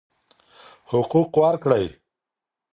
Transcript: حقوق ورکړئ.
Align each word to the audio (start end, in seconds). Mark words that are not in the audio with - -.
حقوق 0.91 1.31
ورکړئ. 1.41 1.85